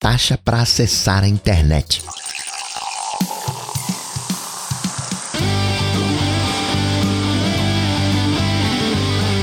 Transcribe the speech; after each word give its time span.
taxa 0.00 0.38
para 0.42 0.62
acessar 0.62 1.22
a 1.22 1.28
internet. 1.28 2.02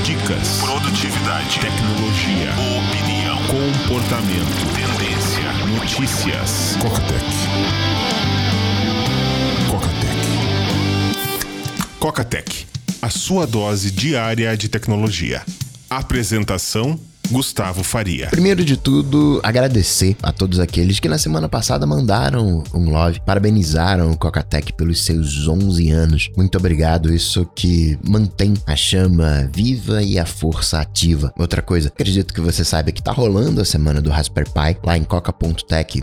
Dicas, 0.02 0.58
produtividade, 0.62 1.60
tecnologia, 1.60 2.50
opinião, 2.76 3.38
comportamento, 3.46 4.66
tendência, 4.74 5.52
notícias. 5.76 6.76
Cocatec. 6.80 7.24
Cocatec. 9.70 10.18
Cocatec, 12.00 12.66
a 13.00 13.08
sua 13.08 13.46
dose 13.46 13.92
diária 13.92 14.56
de 14.56 14.68
tecnologia. 14.68 15.44
Apresentação 15.88 16.98
Gustavo 17.30 17.84
Faria. 17.84 18.28
Primeiro 18.28 18.64
de 18.64 18.76
tudo, 18.76 19.40
agradecer 19.42 20.16
a 20.22 20.32
todos 20.32 20.58
aqueles 20.58 20.98
que 20.98 21.08
na 21.08 21.18
semana 21.18 21.48
passada 21.48 21.86
mandaram 21.86 22.64
um 22.74 22.90
love, 22.90 23.20
parabenizaram 23.20 24.10
o 24.10 24.16
Cocatec 24.16 24.72
pelos 24.72 25.04
seus 25.04 25.46
11 25.46 25.90
anos. 25.90 26.30
Muito 26.36 26.56
obrigado, 26.56 27.12
isso 27.12 27.46
que 27.54 27.98
mantém 28.02 28.54
a 28.66 28.74
chama 28.74 29.48
viva 29.52 30.02
e 30.02 30.18
a 30.18 30.24
força 30.24 30.80
ativa. 30.80 31.32
Outra 31.38 31.60
coisa, 31.60 31.88
acredito 31.88 32.32
que 32.32 32.40
você 32.40 32.64
saiba 32.64 32.92
que 32.92 33.02
tá 33.02 33.12
rolando 33.12 33.60
a 33.60 33.64
semana 33.64 34.00
do 34.00 34.10
Raspberry 34.10 34.50
Pi 34.50 34.78
lá 34.82 34.96
em 34.96 35.04
coca.tech 35.04 36.02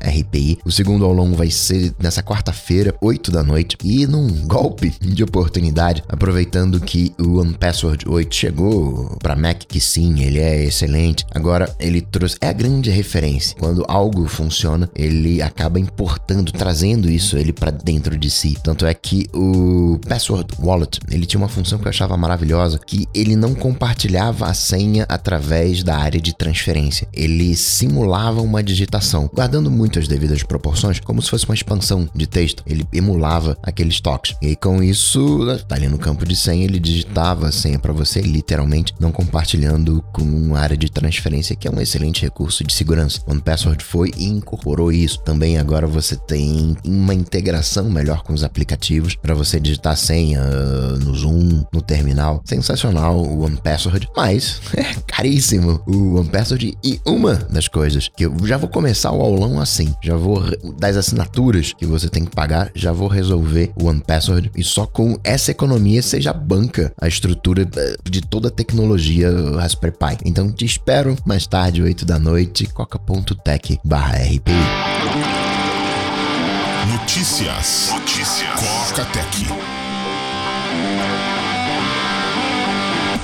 RPI. 0.00 0.58
O 0.64 0.72
segundo 0.72 1.04
ao 1.04 1.12
longo 1.12 1.36
vai 1.36 1.50
ser 1.50 1.94
nessa 1.98 2.22
quarta-feira, 2.22 2.94
8 3.00 3.30
da 3.30 3.42
noite. 3.42 3.76
E 3.84 4.06
num 4.06 4.46
golpe 4.46 4.94
de 5.00 5.22
oportunidade, 5.22 6.02
aproveitando 6.08 6.80
que 6.80 7.12
o 7.18 7.40
OnePassword 7.40 8.08
8 8.08 8.34
chegou 8.34 9.16
para 9.22 9.36
Mac, 9.36 9.64
que 9.66 9.80
sim, 9.80 10.20
ele 10.22 10.38
é 10.38 10.61
excelente. 10.64 11.24
Agora, 11.30 11.74
ele 11.78 12.00
trouxe. 12.00 12.36
É 12.40 12.48
a 12.48 12.52
grande 12.52 12.90
referência. 12.90 13.56
Quando 13.58 13.84
algo 13.88 14.26
funciona, 14.26 14.90
ele 14.94 15.42
acaba 15.42 15.78
importando, 15.78 16.52
trazendo 16.52 17.10
isso 17.10 17.36
ele 17.36 17.52
para 17.52 17.70
dentro 17.70 18.16
de 18.16 18.30
si. 18.30 18.56
Tanto 18.62 18.86
é 18.86 18.94
que 18.94 19.28
o 19.34 19.98
Password 20.08 20.48
Wallet, 20.58 21.00
ele 21.10 21.26
tinha 21.26 21.40
uma 21.40 21.48
função 21.48 21.78
que 21.78 21.86
eu 21.86 21.90
achava 21.90 22.16
maravilhosa, 22.16 22.78
que 22.78 23.06
ele 23.14 23.36
não 23.36 23.54
compartilhava 23.54 24.46
a 24.46 24.54
senha 24.54 25.04
através 25.08 25.82
da 25.82 25.96
área 25.96 26.20
de 26.20 26.36
transferência. 26.36 27.08
Ele 27.12 27.54
simulava 27.56 28.40
uma 28.40 28.62
digitação, 28.62 29.30
guardando 29.32 29.70
muito 29.70 29.98
as 29.98 30.08
devidas 30.08 30.42
proporções, 30.42 31.00
como 31.00 31.22
se 31.22 31.30
fosse 31.30 31.44
uma 31.44 31.54
expansão 31.54 32.08
de 32.14 32.26
texto. 32.26 32.62
Ele 32.66 32.86
emulava 32.92 33.56
aqueles 33.62 34.00
toques. 34.00 34.36
E 34.40 34.56
com 34.56 34.82
isso, 34.82 35.38
tá 35.68 35.76
ali 35.76 35.88
no 35.88 35.98
campo 35.98 36.26
de 36.26 36.36
senha, 36.36 36.64
ele 36.64 36.78
digitava 36.78 37.48
a 37.48 37.52
senha 37.52 37.78
para 37.78 37.92
você, 37.92 38.20
literalmente, 38.20 38.94
não 38.98 39.12
compartilhando 39.12 40.02
com 40.12 40.51
uma 40.52 40.60
área 40.60 40.76
de 40.76 40.90
transferência, 40.90 41.56
que 41.56 41.66
é 41.66 41.70
um 41.70 41.80
excelente 41.80 42.22
recurso 42.22 42.62
de 42.62 42.72
segurança. 42.72 43.20
OnePassword 43.26 43.82
foi 43.82 44.10
e 44.16 44.26
incorporou 44.26 44.92
isso. 44.92 45.18
Também 45.20 45.58
agora 45.58 45.86
você 45.86 46.14
tem 46.14 46.76
uma 46.84 47.14
integração 47.14 47.90
melhor 47.90 48.22
com 48.22 48.34
os 48.34 48.44
aplicativos 48.44 49.16
para 49.16 49.34
você 49.34 49.58
digitar 49.58 49.96
senha 49.96 50.42
uh, 50.42 50.98
no 50.98 51.14
Zoom, 51.14 51.64
no 51.72 51.80
terminal. 51.80 52.42
Sensacional 52.44 53.16
o 53.16 53.44
OnePassword, 53.44 54.08
mas 54.14 54.60
é 54.76 54.94
caríssimo 55.06 55.82
o 55.86 56.18
OnePassword 56.18 56.76
e 56.84 57.00
uma 57.06 57.34
das 57.34 57.66
coisas 57.66 58.08
que 58.14 58.26
eu 58.26 58.34
já 58.44 58.56
vou 58.56 58.68
começar 58.68 59.10
o 59.12 59.22
aulão 59.22 59.60
assim, 59.60 59.94
já 60.02 60.16
vou 60.16 60.42
das 60.78 60.96
assinaturas 60.96 61.72
que 61.72 61.86
você 61.86 62.08
tem 62.08 62.24
que 62.24 62.34
pagar, 62.34 62.70
já 62.74 62.92
vou 62.92 63.08
resolver 63.08 63.72
o 63.80 63.86
OnePassword 63.86 64.50
e 64.56 64.62
só 64.62 64.86
com 64.86 65.18
essa 65.24 65.50
economia 65.50 66.02
você 66.02 66.20
já 66.20 66.32
banca 66.32 66.92
a 67.00 67.08
estrutura 67.08 67.62
uh, 67.62 68.10
de 68.10 68.20
toda 68.20 68.48
a 68.48 68.50
tecnologia 68.50 69.30
Raspberry 69.56 69.96
Pi. 69.96 70.18
Então 70.24 70.41
te 70.50 70.64
espero 70.64 71.16
mais 71.26 71.46
tarde, 71.46 71.82
8 71.82 72.04
da 72.04 72.18
noite, 72.18 72.66
coca.tech 72.66 73.78
barra 73.84 74.16
RPI. 74.16 74.52
Notícias. 76.90 77.90
Notícias. 77.92 78.60
Coca 78.88 79.04
Tech. 79.12 79.46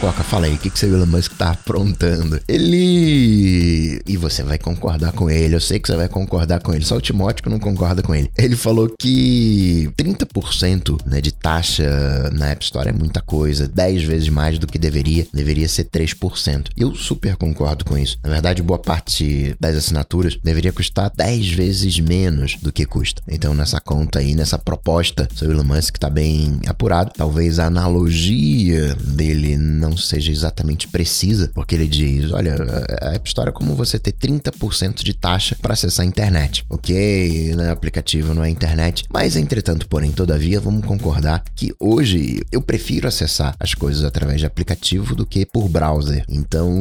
Coca, 0.01 0.23
fala 0.23 0.47
aí, 0.47 0.55
o 0.55 0.59
que, 0.59 0.71
que 0.71 0.87
o 0.87 0.95
Elon 0.95 1.07
Musk 1.07 1.33
tá 1.33 1.51
aprontando? 1.51 2.41
Ele. 2.47 4.01
E 4.07 4.17
você 4.17 4.45
vai 4.45 4.57
concordar 4.57 5.11
com 5.11 5.29
ele, 5.29 5.57
eu 5.57 5.61
sei 5.61 5.81
que 5.81 5.89
você 5.89 5.97
vai 5.97 6.09
concordar 6.09 6.61
com 6.61 6.73
ele, 6.73 6.85
só 6.85 6.97
o 6.97 7.01
Timóteo 7.01 7.43
que 7.43 7.51
não 7.51 7.59
concorda 7.59 8.01
com 8.01 8.15
ele. 8.15 8.31
Ele 8.39 8.55
falou 8.55 8.89
que 8.97 9.91
30% 9.99 11.01
né, 11.05 11.21
de 11.21 11.33
taxa 11.33 12.31
na 12.33 12.51
App 12.51 12.65
Store 12.65 12.91
é 12.91 12.93
muita 12.93 13.21
coisa, 13.21 13.67
10 13.67 14.05
vezes 14.05 14.29
mais 14.29 14.57
do 14.57 14.69
que 14.69 14.79
deveria, 14.79 15.27
deveria 15.35 15.69
ser 15.69 15.87
3%. 15.87 16.69
Eu 16.77 16.95
super 16.95 17.35
concordo 17.35 17.85
com 17.85 17.99
isso. 17.99 18.19
Na 18.23 18.31
verdade, 18.31 18.63
boa 18.63 18.79
parte 18.79 19.57
das 19.59 19.75
assinaturas 19.75 20.39
deveria 20.45 20.73
custar 20.73 21.11
10 21.17 21.51
vezes 21.51 21.99
menos 21.99 22.55
do 22.63 22.73
que 22.73 22.87
custa. 22.87 23.21
Então, 23.27 23.53
nessa 23.53 23.81
conta 23.81 24.21
aí, 24.21 24.37
nessa 24.37 24.59
proposta, 24.59 25.29
o 25.43 25.45
Elon 25.45 25.65
Musk 25.65 25.97
tá 25.99 26.09
bem 26.09 26.61
apurado. 26.69 27.11
Talvez 27.17 27.59
a 27.59 27.67
analogia 27.67 28.95
dele 28.95 29.57
não 29.57 29.88
não 29.89 29.97
seja 29.97 30.31
exatamente 30.31 30.89
precisa, 30.89 31.51
porque 31.55 31.75
ele 31.75 31.87
diz: 31.87 32.33
olha, 32.33 32.57
a 33.01 33.15
App 33.15 33.29
Store 33.29 33.49
é 33.49 33.53
como 33.53 33.75
você 33.75 33.99
ter 33.99 34.13
30% 34.13 35.03
de 35.03 35.15
taxa 35.15 35.57
para 35.61 35.73
acessar 35.73 36.05
a 36.05 36.09
internet. 36.09 36.65
Ok, 36.69 37.55
né? 37.57 37.71
aplicativo 37.71 38.35
não 38.35 38.45
é 38.45 38.51
internet. 38.51 39.05
Mas, 39.11 39.37
entretanto, 39.37 39.89
porém, 39.89 40.11
todavia, 40.11 40.61
vamos 40.61 40.85
concordar 40.85 41.43
que 41.55 41.75
hoje 41.79 42.43
eu 42.53 42.61
prefiro 42.61 43.09
acessar 43.09 43.55
as 43.59 43.75
coisas 43.75 44.05
através 44.05 44.41
de 44.41 44.47
aplicativo 44.47 45.15
do 45.15 45.25
que 45.25 45.47
por 45.47 45.69
browser. 45.69 46.25
Então, 46.29 46.73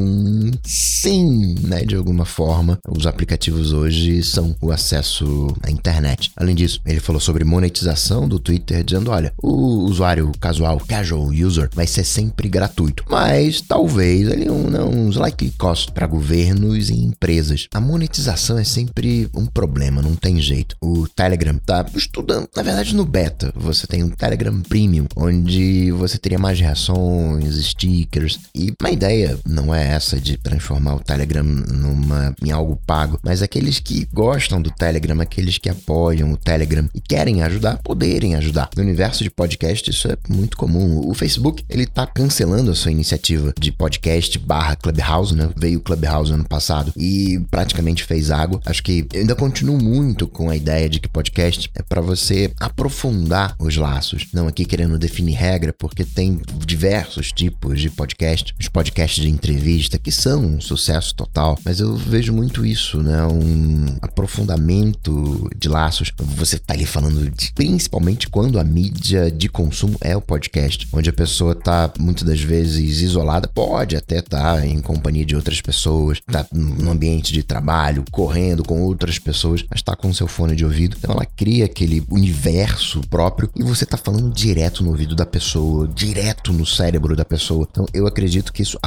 sim, 0.64 1.56
né? 1.62 1.84
De 1.84 1.96
alguma 1.96 2.26
forma, 2.26 2.80
os 2.88 3.06
aplicativos 3.06 3.74
hoje 3.74 4.24
são 4.24 4.56
o 4.62 4.72
acesso 4.72 5.48
à 5.64 5.70
internet. 5.70 6.32
Além 6.36 6.56
disso, 6.56 6.82
ele 6.86 7.00
falou 7.00 7.20
sobre 7.20 7.44
monetização 7.44 8.28
do 8.28 8.40
Twitter, 8.40 8.84
dizendo: 8.84 9.12
olha, 9.12 9.34
o 9.42 9.52
usuário 9.86 10.32
casual, 10.40 10.80
casual 10.80 11.28
user, 11.28 11.70
vai 11.74 11.88
ser 11.88 12.04
sempre 12.04 12.50
gratuito 12.50 12.97
muito, 12.98 13.04
mas 13.10 13.62
talvez 13.62 14.30
ali 14.30 14.50
um, 14.50 14.70
não, 14.70 14.90
uns 14.90 15.16
likely 15.16 15.52
cost 15.58 15.92
para 15.92 16.08
governos 16.08 16.90
e 16.90 16.96
empresas. 16.96 17.68
A 17.74 17.80
monetização 17.80 18.58
é 18.58 18.64
sempre 18.64 19.30
um 19.36 19.46
problema, 19.46 20.02
não 20.02 20.16
tem 20.16 20.42
jeito. 20.42 20.76
O 20.82 21.08
Telegram 21.08 21.58
tá 21.58 21.86
estudando, 21.96 22.48
na 22.56 22.64
verdade 22.64 22.96
no 22.96 23.06
beta, 23.06 23.54
você 23.56 23.86
tem 23.86 24.04
um 24.04 24.10
Telegram 24.10 24.60
Premium, 24.62 25.06
onde 25.16 25.92
você 25.92 26.18
teria 26.18 26.40
mais 26.40 26.60
reações, 26.60 27.56
stickers, 27.66 28.40
e 28.56 28.74
a 28.84 28.92
ideia 28.92 29.38
não 29.48 29.74
é 29.74 29.88
essa 29.90 30.20
de 30.20 30.38
transformar 30.38 30.96
o 30.96 31.00
Telegram 31.00 31.44
numa, 31.44 32.34
em 32.44 32.52
algo 32.52 32.80
pago, 32.86 33.20
mas 33.24 33.42
aqueles 33.42 33.80
que 33.80 34.08
gostam 34.14 34.62
do 34.62 34.72
Telegram, 34.72 35.20
aqueles 35.22 35.58
que 35.58 35.70
apoiam 35.70 36.32
o 36.32 36.38
Telegram 36.38 36.88
e 36.94 37.02
querem 37.02 37.44
ajudar, 37.44 37.80
poderem 37.84 38.36
ajudar. 38.36 38.70
No 38.76 38.84
universo 38.84 39.24
de 39.24 39.30
podcast 39.30 39.90
isso 39.90 40.08
é 40.08 40.18
muito 40.30 40.58
comum. 40.58 41.08
O 41.08 41.14
Facebook, 41.14 41.64
ele 41.70 41.86
tá 41.86 42.06
cancelando 42.08 42.72
a 42.72 42.76
sua 42.76 42.87
iniciativa 42.92 43.54
de 43.60 43.72
podcast 43.72 44.38
barra 44.40 44.76
Clubhouse, 44.76 45.36
né? 45.36 45.50
Veio 45.56 45.80
o 45.80 45.82
Clubhouse 45.82 46.32
ano 46.32 46.46
passado 46.46 46.92
e 46.96 47.40
praticamente 47.50 48.04
fez 48.04 48.32
água. 48.32 48.60
Acho 48.66 48.84
que 48.84 49.06
eu 49.14 49.22
ainda 49.22 49.36
continuo 49.36 49.82
muito 49.82 50.28
com 50.28 50.50
a 50.50 50.56
ideia 50.56 50.90
de 50.90 51.00
que 51.00 51.08
podcast 51.08 51.70
é 51.76 51.82
para 51.82 52.02
você 52.02 52.52
aprofundar 52.60 53.56
os 53.60 53.76
laços. 53.76 54.28
Não 54.34 54.48
aqui 54.48 54.66
querendo 54.66 54.98
definir 54.98 55.34
regra, 55.34 55.74
porque 55.74 56.04
tem 56.04 56.42
diversos 56.66 57.32
tipos 57.32 57.80
de 57.80 57.90
podcast. 57.90 58.54
Os 58.60 58.68
podcasts 58.68 59.24
de 59.24 59.30
entrevista 59.30 59.98
que 59.98 60.12
são 60.12 60.46
um 60.46 60.62
sucesso 60.62 61.16
total, 61.16 61.58
mas 61.64 61.80
eu 61.80 61.96
vejo 61.96 62.34
muito 62.34 62.66
isso, 62.66 63.02
né? 63.02 63.24
Um 63.26 63.98
aprofundamento 64.02 65.50
de 65.58 65.68
laços. 65.68 66.12
Você 66.18 66.58
tá 66.58 66.74
ali 66.74 66.86
falando 66.86 67.30
de, 67.30 67.52
principalmente 67.54 68.30
quando 68.30 68.60
a 68.60 68.64
mídia 68.64 69.32
de 69.32 69.50
consumo 69.50 69.98
é 70.02 70.16
o 70.16 70.22
podcast, 70.22 70.88
onde 70.92 71.10
a 71.10 71.14
pessoa 71.14 71.56
tá 71.56 71.92
muitas 72.00 72.24
das 72.24 72.42
vezes 72.42 72.77
vezes 72.78 73.02
isolada, 73.02 73.48
pode 73.48 73.96
até 73.96 74.20
estar 74.20 74.58
tá 74.58 74.66
em 74.66 74.80
companhia 74.82 75.26
de 75.26 75.36
outras 75.36 75.62
pessoas, 75.62 76.20
tá 76.22 76.46
no 76.52 76.92
ambiente 76.92 77.34
de 77.34 77.44
trabalho, 77.44 78.04
correndo 78.12 78.64
com 78.64 78.82
outras 78.84 79.20
pessoas, 79.20 79.64
mas 79.70 79.80
está 79.80 79.96
com 79.96 80.14
seu 80.14 80.28
fone 80.28 80.56
de 80.56 80.66
ouvido. 80.66 80.96
Então 80.98 81.14
ela 81.14 81.26
cria 81.26 81.66
aquele 81.66 82.04
universo 82.10 83.02
próprio 83.10 83.50
e 83.56 83.64
você 83.64 83.84
está 83.84 83.98
falando 83.98 84.34
direto 84.34 84.84
no 84.84 84.90
ouvido 84.90 85.16
da 85.16 85.26
pessoa, 85.26 85.88
direto 85.88 86.54
no 86.54 86.66
cérebro 86.66 87.16
da 87.16 87.26
pessoa. 87.26 87.68
Então 87.70 87.86
eu 87.94 88.08
acredito 88.08 88.54
que 88.54 88.62
isso 88.62 88.78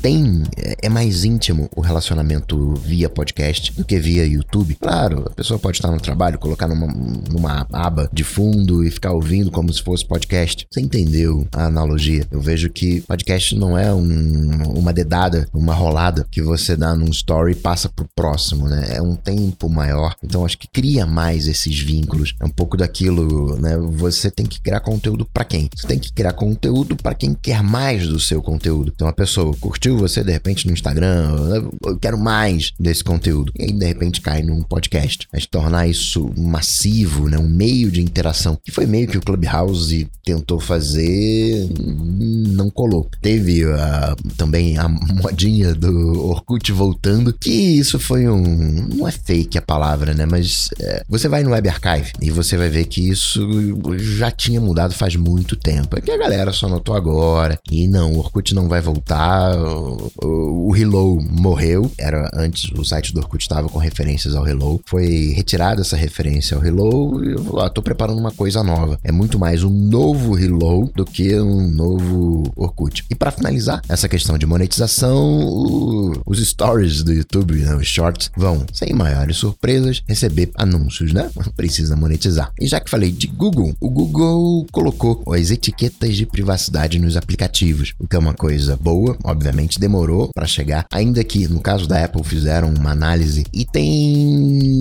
tem 0.00 0.42
é, 0.56 0.86
é 0.86 0.88
mais 0.88 1.24
íntimo 1.24 1.68
o 1.74 1.80
relacionamento 1.80 2.74
via 2.74 3.08
podcast 3.08 3.72
do 3.72 3.84
que 3.84 3.98
via 3.98 4.26
YouTube. 4.26 4.76
Claro, 4.76 5.24
a 5.26 5.30
pessoa 5.30 5.58
pode 5.58 5.78
estar 5.78 5.90
no 5.90 6.00
trabalho, 6.00 6.38
colocar 6.38 6.68
numa, 6.68 6.86
numa 6.86 7.66
aba 7.72 8.08
de 8.12 8.24
fundo 8.24 8.84
e 8.84 8.90
ficar 8.90 9.12
ouvindo 9.12 9.50
como 9.50 9.72
se 9.72 9.82
fosse 9.82 10.04
podcast. 10.04 10.66
Você 10.70 10.80
entendeu 10.80 11.46
a 11.52 11.66
analogia? 11.66 12.26
Eu 12.30 12.40
vejo 12.40 12.70
que 12.70 13.00
podcast 13.02 13.39
podcast 13.40 13.56
não 13.56 13.76
é 13.76 13.92
um, 13.92 14.78
uma 14.78 14.92
dedada, 14.92 15.48
uma 15.52 15.74
rolada 15.74 16.26
que 16.30 16.42
você 16.42 16.76
dá 16.76 16.94
num 16.94 17.08
story 17.08 17.52
e 17.52 17.56
passa 17.56 17.88
pro 17.88 18.06
próximo, 18.14 18.68
né? 18.68 18.96
É 18.96 19.02
um 19.02 19.16
tempo 19.16 19.68
maior. 19.68 20.14
Então 20.22 20.44
acho 20.44 20.58
que 20.58 20.68
cria 20.68 21.06
mais 21.06 21.48
esses 21.48 21.78
vínculos. 21.78 22.34
É 22.38 22.44
um 22.44 22.50
pouco 22.50 22.76
daquilo, 22.76 23.56
né? 23.58 23.76
Você 23.94 24.30
tem 24.30 24.44
que 24.44 24.60
criar 24.60 24.80
conteúdo 24.80 25.24
para 25.24 25.44
quem? 25.44 25.68
Você 25.74 25.86
tem 25.86 25.98
que 25.98 26.12
criar 26.12 26.34
conteúdo 26.34 26.96
para 26.96 27.14
quem 27.14 27.34
quer 27.34 27.62
mais 27.62 28.06
do 28.06 28.20
seu 28.20 28.42
conteúdo. 28.42 28.92
Então 28.94 29.08
a 29.08 29.12
pessoa 29.12 29.54
curtiu 29.58 29.96
você 29.96 30.22
de 30.22 30.32
repente 30.32 30.66
no 30.66 30.72
Instagram, 30.72 31.70
eu 31.84 31.98
quero 31.98 32.18
mais 32.18 32.72
desse 32.78 33.02
conteúdo. 33.02 33.52
E 33.58 33.64
aí 33.64 33.72
de 33.72 33.86
repente 33.86 34.20
cai 34.20 34.42
num 34.42 34.62
podcast. 34.62 35.26
Mas 35.32 35.46
tornar 35.46 35.88
isso 35.88 36.30
massivo, 36.36 37.28
né? 37.28 37.38
Um 37.38 37.48
meio 37.48 37.90
de 37.90 38.02
interação. 38.02 38.58
Que 38.62 38.70
foi 38.70 38.86
meio 38.86 39.08
que 39.08 39.18
o 39.18 39.22
Clubhouse 39.22 40.08
tentou 40.24 40.60
fazer, 40.60 41.68
não 41.78 42.68
colou. 42.70 43.08
Teve 43.30 43.64
uh, 43.64 44.16
também 44.36 44.76
a 44.76 44.88
modinha 44.88 45.72
do 45.72 46.30
Orkut 46.30 46.72
voltando, 46.72 47.32
que 47.32 47.48
isso 47.48 47.96
foi 47.96 48.28
um. 48.28 48.88
Não 48.92 49.06
é 49.06 49.12
fake 49.12 49.56
a 49.56 49.62
palavra, 49.62 50.12
né? 50.12 50.26
Mas 50.26 50.68
é, 50.80 51.04
você 51.08 51.28
vai 51.28 51.44
no 51.44 51.50
Web 51.50 51.68
Archive 51.68 52.10
e 52.20 52.28
você 52.28 52.56
vai 52.56 52.68
ver 52.68 52.86
que 52.86 53.08
isso 53.08 53.40
já 53.98 54.32
tinha 54.32 54.60
mudado 54.60 54.94
faz 54.94 55.14
muito 55.14 55.54
tempo. 55.54 55.96
É 55.96 56.00
que 56.00 56.10
a 56.10 56.18
galera 56.18 56.52
só 56.52 56.68
notou 56.68 56.96
agora. 56.96 57.56
E 57.70 57.86
não, 57.86 58.14
o 58.14 58.18
Orkut 58.18 58.52
não 58.52 58.68
vai 58.68 58.80
voltar. 58.80 59.56
O, 59.56 60.10
o, 60.20 60.70
o 60.70 60.76
Hello 60.76 61.22
morreu. 61.22 61.88
Era 61.96 62.28
antes, 62.34 62.68
o 62.72 62.84
site 62.84 63.14
do 63.14 63.20
Orkut 63.20 63.44
estava 63.44 63.68
com 63.68 63.78
referências 63.78 64.34
ao 64.34 64.44
Hello. 64.44 64.80
Foi 64.86 65.32
retirada 65.36 65.82
essa 65.82 65.96
referência 65.96 66.56
ao 66.56 66.64
Hello 66.64 67.24
e 67.24 67.30
eu 67.34 67.44
falei, 67.44 67.66
ah, 67.66 67.70
tô 67.70 67.80
preparando 67.80 68.18
uma 68.18 68.32
coisa 68.32 68.64
nova. 68.64 68.98
É 69.04 69.12
muito 69.12 69.38
mais 69.38 69.62
um 69.62 69.70
novo 69.70 70.36
Hello 70.36 70.90
do 70.96 71.04
que 71.04 71.38
um 71.38 71.68
novo 71.68 72.52
Orkut. 72.56 73.04
E 73.10 73.14
para 73.14 73.32
finalizar 73.32 73.82
essa 73.88 74.08
questão 74.08 74.38
de 74.38 74.46
monetização, 74.46 75.18
o, 75.18 76.22
os 76.24 76.38
stories 76.46 77.02
do 77.02 77.12
YouTube, 77.12 77.54
né, 77.54 77.74
os 77.74 77.86
shorts, 77.86 78.30
vão, 78.36 78.64
sem 78.72 78.94
maiores 78.94 79.36
surpresas, 79.36 80.00
receber 80.06 80.50
anúncios, 80.54 81.12
né? 81.12 81.28
Precisa 81.56 81.96
monetizar. 81.96 82.52
E 82.60 82.68
já 82.68 82.78
que 82.78 82.88
falei 82.88 83.10
de 83.10 83.26
Google, 83.26 83.74
o 83.80 83.90
Google 83.90 84.64
colocou 84.70 85.24
as 85.34 85.50
etiquetas 85.50 86.16
de 86.16 86.24
privacidade 86.24 87.00
nos 87.00 87.16
aplicativos, 87.16 87.94
o 87.98 88.06
que 88.06 88.14
é 88.14 88.18
uma 88.18 88.34
coisa 88.34 88.76
boa, 88.76 89.18
obviamente 89.24 89.80
demorou 89.80 90.30
para 90.32 90.46
chegar, 90.46 90.86
ainda 90.92 91.24
que 91.24 91.48
no 91.48 91.60
caso 91.60 91.88
da 91.88 92.04
Apple 92.04 92.22
fizeram 92.22 92.72
uma 92.72 92.92
análise 92.92 93.44
e 93.52 93.64
tem 93.64 94.79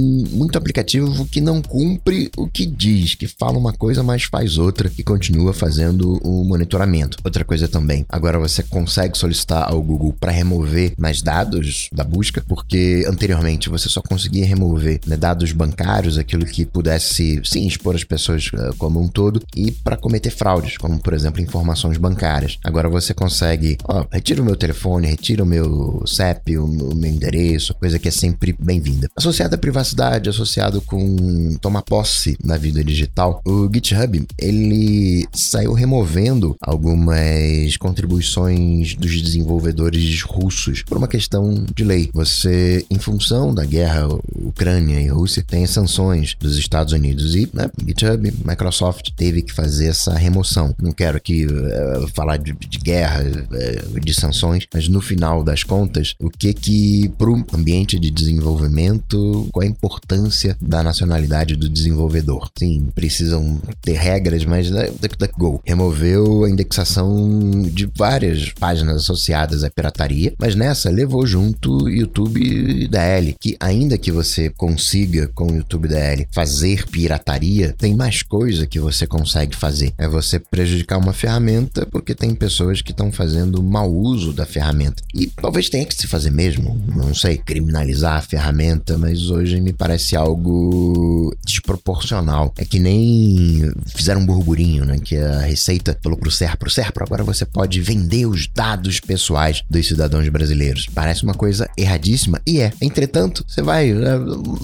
muito 0.50 0.58
aplicativo 0.58 1.28
que 1.28 1.40
não 1.40 1.62
cumpre 1.62 2.32
o 2.36 2.48
que 2.48 2.66
diz, 2.66 3.14
que 3.14 3.28
fala 3.28 3.58
uma 3.58 3.72
coisa, 3.72 4.02
mas 4.02 4.24
faz 4.24 4.58
outra 4.58 4.92
e 4.98 5.04
continua 5.04 5.54
fazendo 5.54 6.20
o 6.24 6.44
monitoramento. 6.44 7.20
Outra 7.24 7.46
coisa 7.46 7.68
também, 7.68 8.04
agora 8.10 8.40
você 8.40 8.64
consegue 8.64 9.16
solicitar 9.16 9.72
ao 9.72 9.80
Google 9.80 10.12
para 10.12 10.32
remover 10.32 10.94
mais 10.98 11.22
dados 11.22 11.88
da 11.94 12.04
busca, 12.04 12.44
porque 12.48 13.06
anteriormente 13.08 13.70
você 13.70 13.88
só 13.88 14.02
conseguia 14.02 14.44
remover 14.44 15.00
né, 15.06 15.16
dados 15.16 15.52
bancários, 15.52 16.18
aquilo 16.18 16.46
que 16.46 16.66
pudesse 16.66 17.40
sim 17.46 17.68
expor 17.68 17.94
as 17.94 18.04
pessoas 18.04 18.48
uh, 18.48 18.76
como 18.80 19.00
um 19.00 19.08
todo, 19.08 19.44
e 19.56 19.72
para 19.72 19.98
cometer 19.98 20.32
fraudes, 20.32 20.78
como 20.78 21.00
por 21.00 21.14
exemplo 21.14 21.42
informações 21.42 21.98
bancárias. 21.98 22.58
Agora 22.64 22.90
você 22.90 23.14
consegue, 23.14 23.78
ó, 23.84 24.04
retira 24.12 24.42
o 24.42 24.46
meu 24.46 24.56
telefone, 24.56 25.06
retira 25.06 25.44
o 25.44 25.46
meu 25.46 26.02
CEP, 26.08 26.58
o, 26.58 26.66
o 26.66 26.96
meu 26.96 27.12
endereço, 27.12 27.76
coisa 27.76 28.00
que 28.00 28.08
é 28.08 28.12
sempre 28.12 28.56
bem-vinda. 28.60 29.08
Associado 29.16 29.54
à 29.54 29.58
privacidade, 29.58 30.28
associado 30.40 30.82
com 30.82 31.58
tomar 31.62 31.82
posse 31.82 32.38
na 32.44 32.58
vida 32.58 32.84
digital, 32.84 33.42
o 33.46 33.70
GitHub 33.72 34.26
ele 34.38 35.28
saiu 35.34 35.74
removendo 35.74 36.56
algumas 36.62 37.76
contribuições 37.78 38.96
dos 38.96 39.22
desenvolvedores 39.22 40.22
russos 40.22 40.84
por 40.84 40.98
uma 40.98 41.08
questão 41.08 41.66
de 41.76 41.84
lei. 41.84 42.10
Você, 42.14 42.86
em 42.90 42.98
função 42.98 43.54
da 43.54 43.66
guerra 43.66 44.08
Ucrânia 44.36 45.00
e 45.00 45.08
Rússia, 45.08 45.44
tem 45.46 45.66
sanções 45.66 46.36
dos 46.40 46.58
Estados 46.58 46.94
Unidos 46.94 47.36
e 47.36 47.50
né, 47.54 47.70
GitHub, 47.86 48.34
Microsoft 48.46 49.10
teve 49.16 49.42
que 49.42 49.54
fazer 49.54 49.88
essa 49.88 50.14
remoção. 50.14 50.74
Não 50.82 50.92
quero 50.92 51.18
aqui 51.18 51.46
uh, 51.46 52.08
falar 52.14 52.38
de, 52.38 52.54
de 52.54 52.78
guerra, 52.80 53.24
uh, 53.24 54.00
de 54.00 54.14
sanções, 54.14 54.66
mas 54.74 54.88
no 54.88 55.02
final 55.02 55.44
das 55.44 55.64
contas, 55.64 56.16
o 56.20 56.30
que 56.30 56.54
que 56.54 57.10
para 57.18 57.30
o 57.30 57.46
ambiente 57.54 58.00
de 58.00 58.10
desenvolvimento, 58.10 59.48
qual 59.52 59.64
a 59.64 59.70
importância 59.70 60.29
da 60.62 60.84
nacionalidade 60.84 61.56
do 61.56 61.70
desenvolvedor? 61.70 62.50
Sim, 62.58 62.88
precisam 62.94 63.60
ter 63.82 63.94
regras, 63.94 64.46
mas 64.46 64.70
DuckDuckGo 64.70 65.62
removeu 65.66 66.44
a 66.44 66.50
indexação 66.50 67.62
de 67.64 67.90
várias 67.96 68.52
páginas 68.54 68.98
associadas 68.98 69.64
à 69.64 69.70
pirataria, 69.70 70.34
mas 70.40 70.56
nessa 70.56 70.90
levou 70.90 71.26
junto 71.26 71.90
YouTube 71.90 72.88
DL, 72.88 73.36
que 73.40 73.56
ainda 73.60 73.98
que 73.98 74.12
você 74.12 74.50
consiga 74.50 75.28
com 75.34 75.52
o 75.52 75.56
YouTube 75.56 75.88
DL 75.88 76.28
fazer 76.32 76.86
pirataria, 76.88 77.74
tem 77.78 77.96
mais 77.96 78.22
coisa 78.22 78.68
que 78.68 78.80
você 78.80 79.06
consegue 79.08 79.56
fazer. 79.56 79.94
É 79.98 80.08
você 80.08 80.40
prejudicar 80.40 80.98
uma 80.98 81.14
ferramenta 81.14 81.86
porque 81.86 82.16
tem 82.16 82.34
pessoas 82.36 82.82
que 82.82 82.92
estão 82.92 83.12
fazendo 83.12 83.62
mau 83.64 83.92
uso 83.92 84.34
da 84.34 84.46
ferramenta. 84.46 85.04
E 85.14 85.28
talvez 85.28 85.70
tenha 85.70 85.86
que 85.86 85.96
se 85.96 86.08
fazer 86.08 86.32
mesmo, 86.32 86.80
não 86.96 87.14
sei, 87.14 87.38
criminalizar 87.38 88.18
a 88.18 88.22
ferramenta, 88.22 88.98
mas 88.98 89.30
hoje 89.30 89.60
me 89.62 89.74
parece 89.74 90.16
algo 90.20 91.36
desproporcional. 91.46 92.54
É 92.58 92.66
que 92.66 92.80
nem 92.80 93.72
fizeram 93.88 94.22
um 94.22 94.26
burburinho, 94.26 94.86
né? 94.86 95.00
Que 95.00 95.18
a 95.18 95.42
Receita 95.42 95.98
falou 96.04 96.18
pro 96.18 96.32
Serpro, 96.32 96.70
Serpro, 96.70 97.04
agora 97.04 97.24
você 97.24 97.46
pode 97.46 97.82
vender 97.82 98.26
os 98.26 98.48
dados 98.48 99.00
pessoais 99.00 99.64
dos 99.70 99.88
cidadãos 99.88 100.28
brasileiros. 100.30 100.88
Parece 100.94 101.24
uma 101.24 101.34
coisa 101.34 101.70
erradíssima 101.78 102.42
e 102.46 102.60
é. 102.60 102.72
Entretanto, 102.82 103.44
você 103.48 103.62
vai, 103.62 103.92
né, 103.92 104.12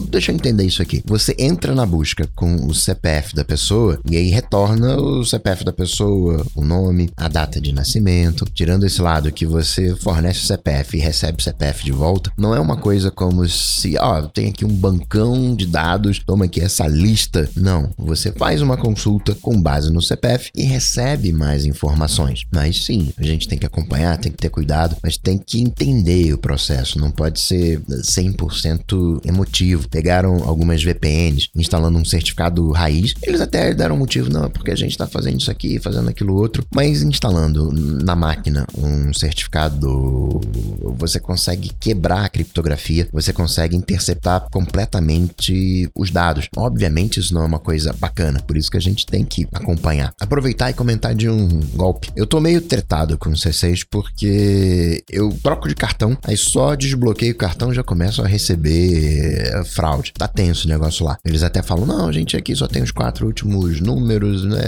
deixa 0.10 0.32
eu 0.32 0.36
entender 0.36 0.66
isso 0.66 0.82
aqui. 0.82 1.02
Você 1.06 1.36
entra 1.40 1.74
na 1.74 1.86
busca 1.86 2.28
com 2.36 2.68
o 2.68 2.74
CPF 2.74 3.36
da 3.36 3.44
pessoa 3.44 4.00
e 4.10 4.18
aí 4.18 4.30
retorna 4.30 4.98
o 4.98 5.24
CPF 5.24 5.64
da 5.64 5.74
pessoa, 5.74 6.46
o 6.56 6.64
nome, 6.64 7.10
a 7.16 7.28
data 7.28 7.60
de 7.60 7.72
nascimento. 7.72 8.46
Tirando 8.54 8.86
esse 8.86 9.02
lado 9.02 9.32
que 9.32 9.46
você 9.46 9.96
fornece 9.96 10.40
o 10.40 10.48
CPF 10.48 10.98
e 10.98 11.00
recebe 11.00 11.40
o 11.40 11.44
CPF 11.44 11.84
de 11.84 11.92
volta, 11.92 12.32
não 12.38 12.56
é 12.56 12.60
uma 12.60 12.78
coisa 12.78 13.12
como 13.12 13.48
se, 13.48 13.98
ó, 13.98 14.24
tem 14.24 14.50
aqui 14.50 14.66
um 14.66 14.74
bancão 14.74 15.45
de 15.54 15.66
dados, 15.66 16.20
toma 16.20 16.46
aqui 16.46 16.62
essa 16.62 16.88
lista. 16.88 17.50
Não, 17.56 17.92
você 17.98 18.32
faz 18.32 18.62
uma 18.62 18.78
consulta 18.78 19.36
com 19.36 19.62
base 19.62 19.92
no 19.92 20.02
CPF 20.02 20.50
e 20.56 20.64
recebe 20.64 21.34
mais 21.34 21.66
informações. 21.66 22.46
Mas 22.52 22.86
sim, 22.86 23.12
a 23.18 23.24
gente 23.24 23.48
tem 23.48 23.58
que 23.58 23.66
acompanhar, 23.66 24.18
tem 24.18 24.32
que 24.32 24.38
ter 24.38 24.50
cuidado, 24.50 24.96
mas 25.04 25.18
tem 25.18 25.38
que 25.38 25.60
entender 25.60 26.34
o 26.34 26.38
processo, 26.38 27.00
não 27.00 27.12
pode 27.12 27.40
ser 27.40 27.82
100% 27.82 29.22
emotivo. 29.26 29.90
Pegaram 29.90 30.44
algumas 30.44 30.84
VPNs, 30.84 31.50
instalando 31.56 31.98
um 31.98 32.06
certificado 32.06 32.72
raiz, 32.72 33.14
eles 33.22 33.42
até 33.42 33.74
deram 33.74 33.98
motivo, 33.98 34.30
não, 34.30 34.46
é 34.46 34.50
porque 34.50 34.72
a 34.72 34.76
gente 34.76 34.92
está 34.92 35.08
fazendo 35.08 35.40
isso 35.40 35.52
aqui, 35.52 35.80
fazendo 35.80 36.10
aquilo 36.10 36.36
outro, 36.36 36.66
mas 36.74 37.02
instalando 37.02 37.72
na 37.72 38.16
máquina 38.16 38.66
um 38.78 39.14
certificado, 39.14 40.40
você 40.98 41.20
consegue 41.20 41.72
quebrar 41.80 42.26
a 42.26 42.30
criptografia, 42.30 43.08
você 43.12 43.34
consegue 43.34 43.76
interceptar 43.76 44.48
completamente 44.52 45.35
os 45.96 46.12
dados. 46.12 46.48
Obviamente, 46.56 47.20
isso 47.20 47.34
não 47.34 47.44
é 47.44 47.46
uma 47.46 47.60
coisa 47.60 47.94
bacana, 47.94 48.42
por 48.42 48.58
isso 48.58 48.72
que 48.72 48.78
a 48.78 48.82
gente 48.82 49.06
tem 49.06 49.24
que 49.24 49.48
acompanhar. 49.54 50.14
Aproveitar 50.20 50.70
e 50.70 50.74
comentar 50.74 51.14
de 51.16 51.30
um 51.30 51.48
golpe. 51.76 52.10
Eu 52.16 52.26
tô 52.26 52.40
meio 52.40 52.62
tretado 52.62 53.18
com 53.18 53.30
o 53.30 53.34
C6 53.34 53.86
porque 53.90 55.04
eu 55.10 55.30
troco 55.44 55.68
de 55.68 55.76
cartão, 55.76 56.18
aí 56.24 56.38
só 56.38 56.76
desbloqueio 56.76 57.34
o 57.34 57.38
cartão 57.38 57.74
já 57.74 57.84
começo 57.84 58.22
a 58.22 58.28
receber 58.28 59.52
eh, 59.54 59.64
fraude. 59.66 60.14
Tá 60.14 60.28
tenso 60.28 60.68
o 60.68 60.70
negócio 60.70 61.06
lá. 61.06 61.18
Eles 61.26 61.44
até 61.44 61.62
falam: 61.62 61.86
não, 61.86 62.08
a 62.08 62.12
gente 62.12 62.36
aqui 62.36 62.56
só 62.56 62.68
tem 62.68 62.82
os 62.82 62.92
quatro 62.92 63.26
últimos 63.26 63.80
números, 63.80 64.44
né? 64.44 64.62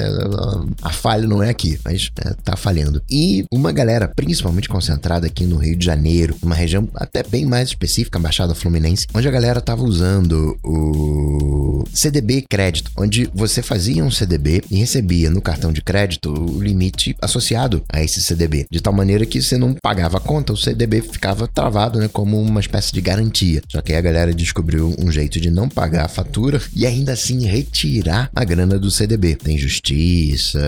A 0.82 0.92
falha 0.92 1.28
não 1.28 1.42
é 1.42 1.50
aqui, 1.50 1.80
mas 1.84 2.12
é, 2.24 2.34
tá 2.44 2.56
falhando. 2.56 3.02
E 3.10 3.46
uma 3.52 3.72
galera, 3.72 4.12
principalmente 4.16 4.70
concentrada 4.70 5.28
aqui 5.28 5.46
no 5.46 5.58
Rio 5.58 5.76
de 5.76 5.86
Janeiro, 5.86 6.36
uma 6.42 6.56
região 6.56 6.88
até 6.96 7.24
bem 7.24 7.46
mais 7.46 7.70
específica, 7.70 8.20
Baixada 8.20 8.56
Fluminense, 8.56 9.08
onde 9.14 9.28
a 9.28 9.32
galera 9.32 9.62
tava 9.62 9.84
usando 9.84 10.57
o 10.64 11.84
CDB 11.94 12.46
crédito, 12.50 12.92
onde 12.98 13.30
você 13.34 13.62
fazia 13.62 14.04
um 14.04 14.12
CDB 14.12 14.64
e 14.70 14.78
recebia 14.78 15.30
no 15.30 15.42
cartão 15.42 15.72
de 15.72 15.82
crédito 15.82 16.32
o 16.32 16.62
limite 16.62 17.16
associado 17.22 17.84
a 17.92 18.04
esse 18.04 18.22
CDB, 18.22 18.66
de 18.70 18.82
tal 18.82 18.94
maneira 18.94 19.26
que 19.26 19.42
você 19.42 19.58
não 19.58 19.74
pagava 19.74 20.18
a 20.18 20.22
conta, 20.22 20.54
o 20.54 20.58
CDB 20.58 21.02
ficava 21.02 21.48
travado, 21.48 22.00
né, 22.00 22.08
como 22.08 22.40
uma 22.40 22.60
espécie 22.60 22.94
de 22.94 23.02
garantia. 23.02 23.62
Só 23.70 23.82
que 23.82 23.92
aí 23.92 23.98
a 23.98 24.02
galera 24.02 24.34
descobriu 24.34 24.96
um 25.00 25.12
jeito 25.12 25.40
de 25.40 25.50
não 25.50 25.70
pagar 25.70 26.06
a 26.06 26.10
fatura 26.10 26.62
e 26.76 26.86
ainda 26.86 27.14
assim 27.14 27.46
retirar 27.46 28.30
a 28.36 28.44
grana 28.44 28.80
do 28.80 28.92
CDB. 28.92 29.36
Tem 29.36 29.58
justiça, 29.58 30.60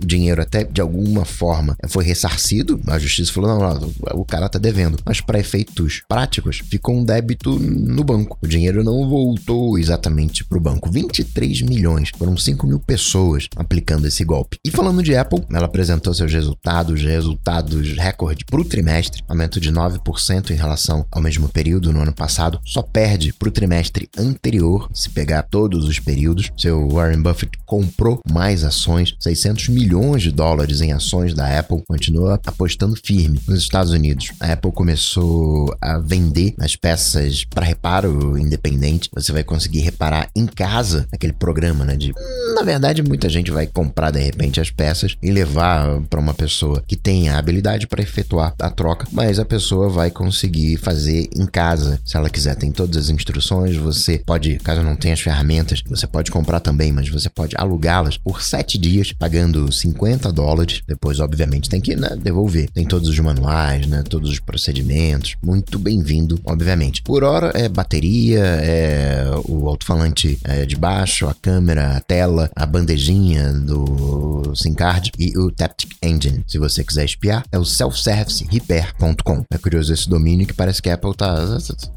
o 0.00 0.06
dinheiro 0.06 0.42
até 0.42 0.64
de 0.64 0.80
alguma 0.80 1.24
forma 1.24 1.76
foi 1.88 2.04
ressarcido, 2.04 2.80
a 2.86 2.98
justiça 2.98 3.32
falou: 3.32 3.50
não, 3.50 3.74
não 3.80 3.92
o 4.14 4.24
cara 4.24 4.48
tá 4.48 4.58
devendo. 4.58 4.98
Mas 5.04 5.20
para 5.20 5.38
efeitos 5.38 6.02
práticos, 6.08 6.62
ficou 6.68 6.94
um 6.94 7.04
débito 7.04 7.58
no 7.58 8.04
banco. 8.04 8.38
O 8.42 8.46
dinheiro 8.46 8.84
não 8.84 9.08
voltou 9.08 9.35
exatamente 9.78 10.44
para 10.44 10.58
o 10.58 10.60
banco. 10.60 10.90
23 10.90 11.62
milhões. 11.62 12.10
Foram 12.16 12.36
5 12.36 12.66
mil 12.66 12.78
pessoas 12.78 13.48
aplicando 13.56 14.06
esse 14.06 14.24
golpe. 14.24 14.58
E 14.64 14.70
falando 14.70 15.02
de 15.02 15.14
Apple, 15.14 15.44
ela 15.50 15.66
apresentou 15.66 16.14
seus 16.14 16.32
resultados, 16.32 17.02
resultados 17.02 17.96
recorde 17.96 18.44
para 18.44 18.60
o 18.60 18.64
trimestre, 18.64 19.22
aumento 19.28 19.60
de 19.60 19.72
9% 19.72 20.50
em 20.50 20.54
relação 20.54 21.06
ao 21.10 21.22
mesmo 21.22 21.48
período 21.48 21.92
no 21.92 22.00
ano 22.00 22.12
passado. 22.12 22.60
Só 22.64 22.82
perde 22.82 23.32
para 23.32 23.48
o 23.48 23.52
trimestre 23.52 24.08
anterior, 24.16 24.88
se 24.92 25.10
pegar 25.10 25.42
todos 25.42 25.84
os 25.84 25.98
períodos. 25.98 26.50
Seu 26.56 26.88
Warren 26.88 27.22
Buffett 27.22 27.58
comprou 27.64 28.20
mais 28.30 28.64
ações, 28.64 29.14
600 29.20 29.68
milhões 29.68 30.22
de 30.22 30.30
dólares 30.30 30.80
em 30.80 30.92
ações 30.92 31.34
da 31.34 31.58
Apple, 31.58 31.82
continua 31.86 32.40
apostando 32.46 32.96
firme. 32.96 33.40
Nos 33.46 33.60
Estados 33.60 33.92
Unidos, 33.92 34.32
a 34.40 34.52
Apple 34.52 34.72
começou 34.72 35.74
a 35.80 35.98
vender 35.98 36.54
as 36.60 36.76
peças 36.76 37.44
para 37.44 37.64
reparo 37.64 38.38
independente. 38.38 39.10
Vai 39.32 39.44
conseguir 39.44 39.80
reparar 39.80 40.28
em 40.34 40.46
casa 40.46 41.06
aquele 41.12 41.32
programa, 41.32 41.84
né? 41.84 41.96
De 41.96 42.12
na 42.56 42.62
verdade, 42.62 43.02
muita 43.02 43.28
gente 43.28 43.50
vai 43.50 43.66
comprar 43.66 44.10
de 44.10 44.18
repente 44.18 44.60
as 44.60 44.70
peças 44.70 45.14
e 45.22 45.30
levar 45.30 46.00
para 46.08 46.18
uma 46.18 46.32
pessoa 46.32 46.82
que 46.86 46.96
tem 46.96 47.28
a 47.28 47.38
habilidade 47.38 47.86
para 47.86 48.02
efetuar 48.02 48.54
a 48.58 48.70
troca, 48.70 49.06
mas 49.12 49.38
a 49.38 49.44
pessoa 49.44 49.90
vai 49.90 50.10
conseguir 50.10 50.78
fazer 50.78 51.28
em 51.36 51.44
casa, 51.44 52.00
se 52.02 52.16
ela 52.16 52.30
quiser. 52.30 52.54
Tem 52.56 52.72
todas 52.72 52.96
as 52.96 53.10
instruções. 53.10 53.76
Você 53.76 54.22
pode, 54.24 54.56
caso 54.60 54.82
não 54.82 54.96
tenha 54.96 55.12
as 55.12 55.20
ferramentas, 55.20 55.82
você 55.86 56.06
pode 56.06 56.30
comprar 56.30 56.60
também, 56.60 56.92
mas 56.92 57.08
você 57.10 57.28
pode 57.28 57.54
alugá-las 57.58 58.16
por 58.16 58.42
sete 58.42 58.78
dias, 58.78 59.12
pagando 59.12 59.70
50 59.70 60.32
dólares. 60.32 60.80
Depois, 60.86 61.20
obviamente, 61.20 61.68
tem 61.68 61.80
que 61.80 61.94
né, 61.94 62.16
devolver. 62.16 62.70
Tem 62.70 62.86
todos 62.86 63.10
os 63.10 63.18
manuais, 63.18 63.86
né? 63.86 64.02
Todos 64.08 64.30
os 64.30 64.40
procedimentos. 64.40 65.36
Muito 65.44 65.78
bem-vindo, 65.78 66.40
obviamente. 66.44 67.02
Por 67.02 67.22
hora 67.22 67.52
é 67.54 67.68
bateria, 67.68 68.40
é 68.40 69.05
o 69.48 69.68
alto-falante 69.68 70.38
é, 70.44 70.64
de 70.64 70.76
baixo, 70.76 71.26
a 71.28 71.34
câmera, 71.34 71.96
a 71.96 72.00
tela, 72.00 72.50
a 72.54 72.66
bandejinha 72.66 73.52
do 73.52 74.52
SIM 74.54 74.74
card 74.74 75.12
e 75.18 75.36
o 75.38 75.50
Taptic 75.50 75.96
Engine. 76.02 76.44
Se 76.46 76.58
você 76.58 76.84
quiser 76.84 77.04
espiar, 77.04 77.44
é 77.50 77.58
o 77.58 77.64
selfservicerepair.com. 77.64 79.44
É 79.50 79.58
curioso 79.58 79.92
esse 79.92 80.08
domínio 80.08 80.46
que 80.46 80.54
parece 80.54 80.80
que 80.80 80.90
a 80.90 80.94
Apple 80.94 81.14
tá. 81.14 81.36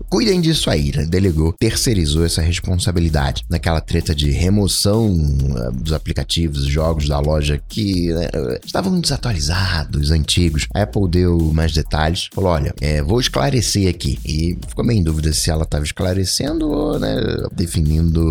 Cuidem 0.09 0.41
disso 0.41 0.69
aí, 0.69 0.91
né? 0.95 1.05
Delegou, 1.05 1.53
terceirizou 1.53 2.25
essa 2.25 2.41
responsabilidade. 2.41 3.45
Naquela 3.49 3.81
treta 3.81 4.13
de 4.15 4.31
remoção 4.31 5.07
uh, 5.11 5.71
dos 5.71 5.93
aplicativos, 5.93 6.65
jogos 6.65 7.07
da 7.07 7.19
loja 7.19 7.61
que 7.67 8.11
né, 8.13 8.27
estavam 8.65 8.99
desatualizados, 8.99 10.11
antigos. 10.11 10.67
A 10.73 10.83
Apple 10.83 11.07
deu 11.09 11.39
mais 11.53 11.73
detalhes, 11.73 12.29
falou: 12.33 12.51
olha, 12.51 12.73
é, 12.81 13.01
vou 13.01 13.19
esclarecer 13.19 13.89
aqui. 13.89 14.19
E 14.25 14.57
ficou 14.67 14.83
meio 14.83 14.99
em 14.99 15.03
dúvida 15.03 15.31
se 15.33 15.49
ela 15.49 15.63
estava 15.63 15.83
esclarecendo 15.83 16.69
ou 16.69 16.98
né, 16.99 17.15
definindo 17.55 18.21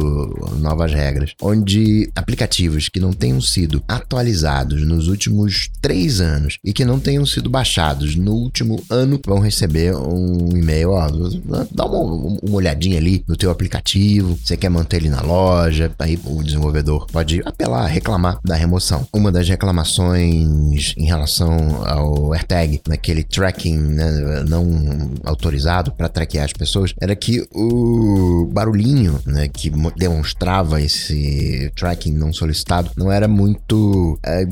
novas 0.59 0.93
regras. 0.93 1.35
Onde 1.41 2.11
aplicativos 2.15 2.89
que 2.89 3.01
não 3.01 3.13
tenham 3.13 3.41
sido 3.41 3.83
atualizados 3.89 4.87
nos 4.87 5.09
últimos 5.09 5.71
três 5.81 6.21
anos 6.21 6.59
e 6.65 6.73
que 6.73 6.85
não 6.85 7.01
tenham 7.01 7.25
sido 7.25 7.49
baixados 7.49 8.15
no 8.15 8.33
último 8.33 8.83
ano 8.91 9.21
vão 9.25 9.39
receber 9.39 9.95
um 9.95 10.51
e-mail, 10.57 10.91
ó, 10.91 11.07
dá 11.71 11.85
uma, 11.85 12.39
uma 12.43 12.57
olhadinha 12.57 12.99
ali 12.99 13.25
no 13.27 13.37
teu 13.37 13.51
aplicativo, 13.51 14.39
você 14.43 14.57
quer 14.57 14.69
manter 14.69 14.99
ele 14.99 15.09
na 15.09 15.21
loja, 15.21 15.91
aí 15.99 16.19
o 16.25 16.43
desenvolvedor 16.43 17.07
pode 17.07 17.41
apelar, 17.45 17.87
reclamar 17.87 18.39
da 18.45 18.55
remoção. 18.55 19.07
Uma 19.13 19.33
das 19.33 19.49
reclamações 19.49 20.95
em 20.97 21.07
relação 21.07 21.87
ao 21.87 22.33
AirTag, 22.33 22.81
naquele 22.87 23.23
tracking 23.23 23.77
né, 23.77 24.45
não 24.49 25.11
autorizado 25.25 25.93
para 25.93 26.09
traquear 26.09 26.45
as 26.45 26.53
pessoas, 26.53 26.95
era 27.01 27.15
que 27.15 27.47
o 27.53 28.47
barulhinho 28.59 29.21
né, 29.25 29.47
que 29.47 29.71
demonstrava 29.97 30.83
esse 30.83 31.71
tracking 31.77 32.13
não 32.13 32.33
solicitado 32.33 32.91
não 32.97 33.13
era 33.13 33.29
muito 33.29 34.19
é, 34.25 34.47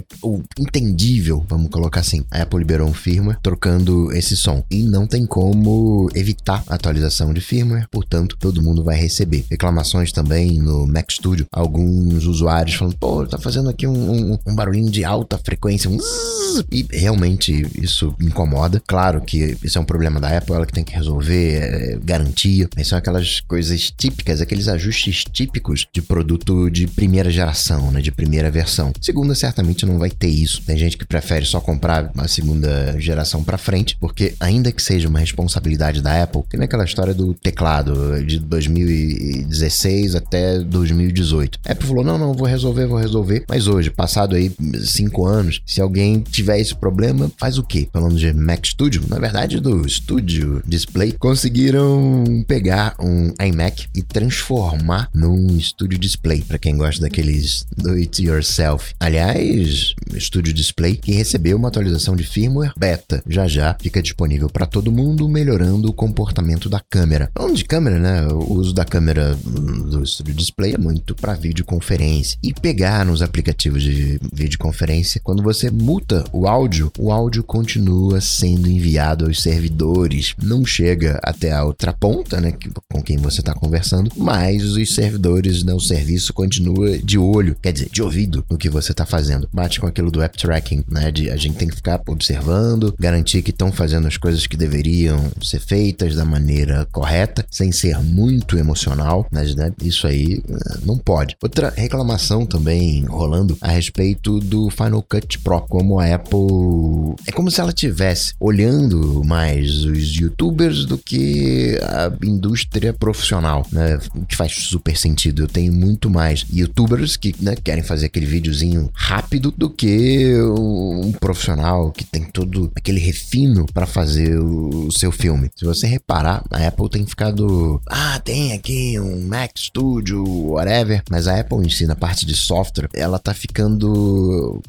entendível, 0.57 1.45
vamos 1.49 1.71
colocar 1.71 2.01
assim. 2.01 2.25
A 2.31 2.43
Apple 2.43 2.61
liberou 2.61 2.89
um 2.89 2.95
firmware 2.95 3.39
trocando 3.43 4.13
esse 4.13 4.37
som 4.37 4.63
e 4.71 4.85
não 4.85 5.09
tem 5.09 5.27
como 5.27 6.09
evitar 6.15 6.63
a 6.69 6.77
atualização 6.77 7.35
de 7.35 7.41
firmware, 7.41 7.89
portanto, 7.91 8.37
todo 8.39 8.63
mundo 8.63 8.85
vai 8.85 8.97
receber. 8.97 9.45
Reclamações 9.51 10.13
também 10.13 10.59
no 10.61 10.87
Mac 10.87 11.11
Studio, 11.11 11.47
alguns 11.51 12.27
usuários 12.27 12.77
falando, 12.77 12.97
pô, 12.97 13.27
tá 13.27 13.39
fazendo 13.39 13.69
aqui 13.69 13.89
um, 13.89 14.33
um, 14.33 14.39
um 14.47 14.55
barulhinho 14.55 14.91
de 14.91 15.05
alta 15.05 15.37
frequência, 15.39 15.91
um 15.91 15.99
zzz, 15.99 16.65
e 16.71 16.87
realmente 16.93 17.67
isso 17.75 18.15
incomoda. 18.21 18.81
Claro 18.87 19.21
que 19.21 19.57
isso 19.65 19.79
é 19.79 19.81
um 19.81 19.85
problema 19.85 20.21
da 20.21 20.37
Apple, 20.39 20.55
ela 20.55 20.67
que 20.67 20.73
tem 20.73 20.85
que 20.85 20.95
resolver, 20.95 21.57
é, 21.57 21.99
garantia, 22.03 22.69
mas 22.77 22.87
são 22.87 22.99
aquelas 22.99 23.41
coisas 23.41 23.91
típicas, 23.97 24.41
aqueles 24.41 24.69
ajustes 24.69 25.25
típicos 25.25 25.87
de 25.93 26.03
produto 26.03 26.71
de 26.71 26.87
primeira 26.87 27.31
geração, 27.31 27.91
né, 27.91 28.01
de 28.01 28.13
primeira 28.13 28.51
versão. 28.51 28.93
Segunda, 29.01 29.35
certamente 29.35 29.87
não 29.87 29.99
vai 29.99 30.11
ter 30.11 30.29
isso. 30.29 30.63
Tem 30.63 30.77
gente 30.77 30.97
que 30.97 31.07
prefere 31.07 31.45
só 31.45 31.61
comprar 31.61 32.11
a 32.17 32.29
segunda 32.29 32.99
geração 32.99 33.43
para 33.43 33.59
frente, 33.59 33.97
porque 33.99 34.35
ainda 34.39 34.71
que 34.73 34.83
seja 34.83 35.09
uma 35.09 35.19
responsabilidade 35.19 36.03
da 36.03 36.23
Apple, 36.23 36.43
tem 36.49 36.63
aquela 36.63 36.85
história 36.85 37.15
do 37.15 37.35
teclado 37.35 38.25
de 38.25 38.39
2016 38.39 40.15
até 40.15 40.59
2018. 40.61 41.59
A 41.67 41.73
Apple 41.73 41.87
falou: 41.87 42.05
não, 42.05 42.19
não, 42.19 42.35
vou 42.35 42.47
resolver, 42.47 42.87
vou 42.87 42.99
resolver. 42.99 43.45
Mas 43.49 43.67
hoje, 43.67 43.91
passado 43.91 44.35
aí 44.35 44.53
cinco 44.85 45.27
anos, 45.27 45.61
se 45.65 45.81
alguém 45.81 46.21
tiver 46.21 46.59
esse 46.59 46.75
problema, 46.75 47.31
faz 47.39 47.59
o 47.59 47.63
quê? 47.63 47.89
Falando 47.93 48.17
de 48.17 48.33
Mac 48.33 48.67
Studio, 48.67 49.03
na 49.09 49.19
verdade, 49.19 49.61
do 49.61 49.89
Studio 49.89 50.63
Display, 50.67 51.13
conseguiram 51.13 52.45
pegar 52.47 52.95
um 53.01 53.33
iMac 53.41 53.86
e 53.95 54.03
transformar 54.03 55.09
num 55.15 55.59
Studio 55.61 55.99
Display, 55.99 56.43
para 56.43 56.59
quem 56.59 56.77
gosta 56.77 57.03
daqueles 57.03 57.67
do 57.77 57.93
it 57.93 58.23
yourself. 58.23 58.95
Aliás, 59.01 59.95
Studio 60.19 60.53
Display 60.53 60.97
que 60.97 61.13
recebeu 61.13 61.57
uma 61.57 61.69
atualização 61.69 62.17
de 62.17 62.25
firmware 62.25 62.73
beta. 62.77 63.23
Já 63.29 63.47
já 63.47 63.77
fica 63.81 64.03
disponível 64.03 64.49
para 64.49 64.67
todo 64.67 64.93
mundo, 64.93 65.29
melhorando 65.29 65.89
o 65.89 65.93
comportamento 65.93 66.69
da 66.69 66.81
câmera. 66.81 67.31
Falando 67.37 67.57
de 67.57 67.65
câmera, 67.65 67.99
né? 67.99 68.27
O 68.29 68.55
uso 68.55 68.73
da 68.73 68.85
câmera 68.85 69.35
do 69.35 70.05
Studio 70.07 70.35
Display 70.35 70.75
é 70.75 70.79
muito 70.79 71.15
para 71.15 71.35
videoconferência. 71.35 72.39
E 72.43 72.53
pegar 72.53 73.05
nos 73.05 73.23
aplicativos 73.23 73.83
de 73.83 74.19
videoconferência, 74.33 75.21
quando 75.23 75.43
você 75.43 75.71
muta 75.71 76.25
o 76.33 76.47
áudio, 76.47 76.91
o 76.99 77.11
áudio 77.11 77.43
continua 77.43 78.21
sendo 78.21 78.69
enviado 78.69 79.27
aos 79.27 79.43
servidores. 79.43 80.35
Não 80.43 80.65
chega 80.65 81.19
até 81.23 81.53
a 81.53 81.65
outra 81.65 81.93
ponta, 81.93 82.41
né? 82.41 82.53
Com 82.91 83.03
quem 83.03 83.17
você 83.17 83.41
está 83.41 83.55
conversando, 83.55 83.76
mas 84.17 84.63
os 84.63 84.95
servidores, 84.95 85.63
né? 85.63 85.75
O 85.75 85.81
serviço 85.81 86.33
continua 86.33 86.99
de 86.99 87.19
olho, 87.19 87.57
quer 87.61 87.73
dizer, 87.73 87.89
de 87.91 88.03
ouvido 88.03 88.45
no 88.51 88.59
que 88.59 88.69
você 88.69 88.93
está 88.93 89.05
fazendo. 89.05 89.49
Bate 89.53 89.81
com 89.81 89.87
aquilo 89.87 90.11
do 90.11 90.23
app 90.23 90.37
tracking, 90.37 90.85
né? 90.91 91.11
De 91.11 91.31
a 91.31 91.37
gente 91.37 91.57
tem 91.57 91.69
que 91.69 91.77
ficar 91.77 92.01
observando, 92.07 92.95
garantir 92.99 93.43
que 93.43 93.51
estão 93.51 93.73
fazendo 93.73 94.07
as 94.07 94.17
coisas 94.17 94.47
que 94.47 94.57
deveriam 94.57 95.31
ser 95.43 95.61
feitas 95.61 96.15
da 96.15 96.25
maneira 96.25 96.87
correta, 96.93 97.45
sem 97.51 97.73
ser 97.73 97.99
muito 98.03 98.57
emocional, 98.57 99.27
mas 99.31 99.55
né? 99.55 99.73
isso 99.83 100.07
aí 100.07 100.43
eh, 100.49 100.79
não 100.85 100.99
pode. 100.99 101.37
Outra 101.43 101.73
reclamação 101.77 102.47
também 102.47 103.05
rolando 103.05 103.57
a 103.61 103.69
respeito 103.69 104.39
do 104.41 104.71
Final 104.71 105.03
Cut 105.03 105.39
Pro, 105.41 105.61
como 105.63 105.99
a 105.99 106.15
Apple 106.15 107.15
é 107.27 107.33
como 107.33 107.51
se 107.51 107.61
ela 107.61 107.73
tivesse 107.73 108.35
olhando 108.41 109.23
mais 109.25 109.85
os 109.85 110.17
YouTubers 110.17 110.85
do 110.85 110.99
que 110.99 111.79
a 111.83 112.13
indústria 112.25 112.93
profissional, 112.93 113.66
né? 113.73 113.99
Que 114.29 114.37
faz 114.37 114.53
super 114.53 114.97
sentido. 114.97 115.43
Eu 115.43 115.49
tenho 115.49 115.73
muito 115.73 116.09
mais 116.11 116.45
YouTubers 116.51 117.17
que 117.17 117.35
né, 117.41 117.55
querem 117.57 117.83
fazer 117.83 118.07
aquele 118.07 118.27
videozinho 118.27 118.91
rápido 118.95 119.53
do 119.57 119.71
que 119.71 120.35
um 120.41 121.13
profissional 121.13 121.91
que 121.91 122.05
tem 122.05 122.25
todo 122.25 122.71
aquele 122.75 123.01
refino 123.01 123.67
para 123.73 123.87
fazer 123.87 124.39
o, 124.39 124.91
seu 124.91 125.13
filme. 125.13 125.51
Se 125.55 125.65
você 125.65 125.87
reparar, 125.87 126.45
a 126.51 126.67
Apple 126.67 126.89
tem 126.89 127.07
ficado, 127.07 127.81
ah, 127.87 128.19
tem 128.21 128.53
aqui 128.53 128.99
um 128.99 129.27
Mac 129.27 129.53
Studio, 129.57 130.25
whatever, 130.25 131.03
mas 131.11 131.27
a 131.27 131.41
Apple 131.41 131.65
em 131.65 131.69
si, 131.69 131.87
na 131.87 131.97
parte 131.97 132.25
de 132.25 132.35
software, 132.35 132.89
ela 132.95 133.19
tá 133.19 133.35
ficando, 133.35 134.61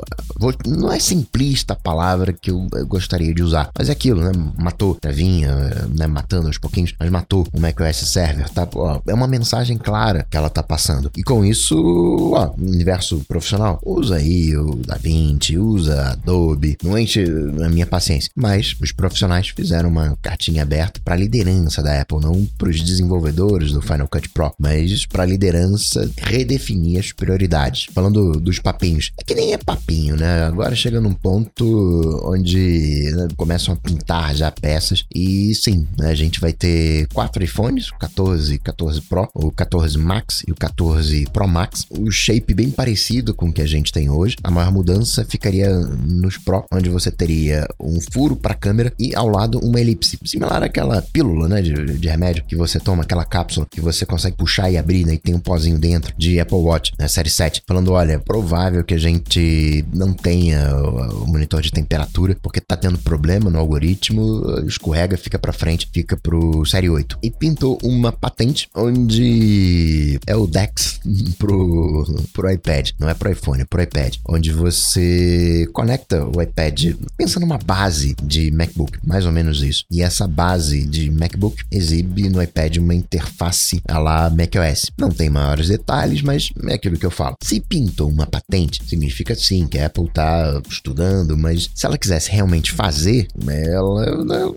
não 0.65 0.91
é 0.91 0.99
simplista 0.99 1.73
a 1.73 1.75
palavra 1.75 2.33
que 2.33 2.51
eu, 2.51 2.67
gostaria 2.87 3.33
de 3.33 3.43
usar, 3.43 3.69
mas 3.77 3.89
é 3.89 3.91
aquilo, 3.91 4.21
né? 4.21 4.31
Matou, 4.57 4.97
já 5.03 5.11
vinha, 5.11 5.55
né? 5.93 6.07
Matando 6.07 6.47
aos 6.47 6.57
pouquinhos, 6.57 6.93
mas 6.99 7.09
matou 7.09 7.47
o 7.53 7.59
macOS 7.59 7.97
Server, 7.97 8.49
tá? 8.49 8.67
Ó, 8.87 9.01
é 9.07 9.13
uma 9.13 9.27
mensagem 9.27 9.77
clara 9.77 10.25
que 10.29 10.37
ela 10.37 10.49
tá 10.49 10.63
passando. 10.63 11.11
E 11.15 11.23
com 11.23 11.43
isso, 11.43 12.33
ó, 12.33 12.53
universo 12.57 13.19
profissional, 13.27 13.79
usa 13.85 14.15
aí 14.15 14.55
o 14.55 14.75
DaVinci, 14.75 15.57
usa 15.57 16.11
Adobe, 16.11 16.77
não 16.83 16.97
enche 16.97 17.23
a 17.63 17.69
minha 17.69 17.85
paciência. 17.85 18.31
Mas 18.35 18.75
os 18.81 18.91
profissionais 18.91 19.49
fizeram 19.49 19.89
uma 19.89 20.17
cartinha 20.21 20.63
aberta 20.63 21.01
para 21.03 21.15
a 21.15 21.17
liderança 21.17 21.83
da 21.83 22.01
Apple, 22.01 22.21
não 22.21 22.47
para 22.57 22.69
os 22.69 22.81
desenvolvedores 22.81 23.71
do 23.73 23.81
Final 23.81 24.07
Cut 24.07 24.29
Pro, 24.29 24.53
mas 24.57 25.05
para 25.05 25.23
a 25.23 25.25
liderança 25.25 26.09
redefinir 26.17 26.99
as 26.99 27.11
prioridades. 27.11 27.87
Falando 27.93 28.39
dos 28.39 28.59
papinhos, 28.59 29.11
é 29.19 29.23
que 29.23 29.35
nem 29.35 29.53
é 29.53 29.57
papinho, 29.57 30.15
né? 30.15 30.43
Agora 30.43 30.75
chega 30.75 31.01
num 31.01 31.13
ponto 31.13 32.21
onde 32.23 33.11
né, 33.15 33.27
começam 33.35 33.73
a 33.73 33.77
pintar 33.77 34.35
já 34.35 34.51
peças 34.51 35.05
e 35.13 35.53
sim, 35.55 35.87
né, 35.97 36.09
a 36.09 36.15
gente 36.15 36.39
vai 36.39 36.53
ter 36.53 37.07
quatro 37.13 37.43
iPhones, 37.43 37.91
14, 37.91 38.59
14 38.59 38.76
Pro, 39.07 39.29
o 39.33 39.51
14 39.51 39.77
14 39.77 39.97
Max 39.97 40.43
e 40.47 40.51
o 40.51 40.55
14 40.55 41.25
Pro 41.31 41.47
Max. 41.47 41.85
O 41.89 42.11
shape 42.11 42.53
bem 42.53 42.69
parecido 42.69 43.33
com 43.33 43.49
o 43.49 43.53
que 43.53 43.61
a 43.61 43.65
gente 43.65 43.91
tem 43.91 44.09
hoje. 44.09 44.35
A 44.43 44.49
maior 44.49 44.71
mudança 44.71 45.23
ficaria 45.23 45.69
nos 45.69 46.37
Pro, 46.37 46.65
onde 46.71 46.89
você 46.89 47.11
teria 47.11 47.67
um 47.79 47.99
furo 48.11 48.35
para 48.35 48.53
câmera 48.53 48.91
e 48.99 49.15
ao 49.15 49.27
lado 49.27 49.59
uma 49.59 49.79
elipse, 49.79 50.17
similar 50.25 50.63
àquela 50.63 51.01
pílula, 51.01 51.47
né, 51.47 51.61
de, 51.61 51.73
de, 51.73 52.07
remédio 52.07 52.43
que 52.45 52.55
você 52.55 52.79
toma, 52.79 53.03
aquela 53.03 53.25
cápsula 53.25 53.67
que 53.69 53.79
você 53.79 54.05
consegue 54.05 54.35
puxar 54.35 54.71
e 54.71 54.77
abrir, 54.77 55.05
né, 55.05 55.13
e 55.13 55.17
tem 55.17 55.35
um 55.35 55.39
pozinho 55.39 55.77
dentro 55.77 56.13
de 56.17 56.39
Apple 56.39 56.57
Watch, 56.57 56.93
né, 56.97 57.07
série 57.07 57.29
7, 57.29 57.61
falando, 57.67 57.91
olha, 57.91 58.13
é 58.13 58.17
provável 58.17 58.83
que 58.83 58.93
a 58.93 58.97
gente 58.97 59.85
não 59.93 60.13
tenha 60.13 60.75
o, 60.75 61.23
o 61.23 61.27
monitor 61.27 61.61
de 61.61 61.71
temperatura 61.71 62.35
porque 62.41 62.59
tá 62.59 62.75
tendo 62.75 62.97
problema 62.97 63.49
no 63.49 63.59
algoritmo, 63.59 64.43
escorrega, 64.65 65.17
fica 65.17 65.37
para 65.37 65.53
frente, 65.53 65.89
fica 65.93 66.17
pro 66.17 66.65
série 66.65 66.89
8. 66.89 67.19
E 67.21 67.29
pintou 67.29 67.77
uma 67.83 68.11
patente 68.11 68.56
onde 68.75 70.19
é 70.25 70.35
o 70.35 70.47
DeX 70.47 70.99
pro, 71.37 72.05
pro 72.33 72.51
iPad, 72.51 72.91
não 72.99 73.09
é 73.09 73.13
pro 73.13 73.31
iPhone, 73.31 73.61
é 73.61 73.65
pro 73.65 73.81
iPad, 73.81 74.15
onde 74.27 74.51
você 74.51 75.67
conecta 75.73 76.25
o 76.25 76.41
iPad, 76.41 76.95
pensa 77.15 77.39
numa 77.39 77.57
base 77.57 78.15
de 78.23 78.51
MacBook, 78.51 78.97
mais 79.03 79.25
ou 79.25 79.31
menos 79.31 79.61
isso. 79.61 79.85
E 79.91 80.01
essa 80.01 80.27
base 80.27 80.85
de 80.85 81.09
MacBook 81.11 81.63
exibe 81.71 82.29
no 82.29 82.41
iPad 82.41 82.77
uma 82.77 82.93
interface 82.93 83.81
a 83.87 83.99
lá 83.99 84.29
macOS. 84.29 84.91
Não 84.97 85.09
tem 85.09 85.29
maiores 85.29 85.67
detalhes, 85.67 86.21
mas 86.21 86.51
é 86.67 86.73
aquilo 86.73 86.97
que 86.97 87.05
eu 87.05 87.11
falo. 87.11 87.35
Se 87.43 87.59
pintou 87.59 88.09
uma 88.09 88.25
patente, 88.25 88.81
significa 88.87 89.35
sim 89.35 89.67
que 89.67 89.77
a 89.77 89.87
Apple 89.87 90.09
tá 90.09 90.61
estudando, 90.69 91.37
mas 91.37 91.69
se 91.73 91.85
ela 91.85 91.97
quisesse 91.97 92.31
realmente 92.31 92.71
fazer, 92.71 93.27
ela, 93.47 94.05
ela 94.05 94.55